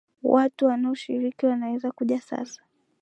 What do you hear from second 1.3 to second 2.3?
wanaweza kuja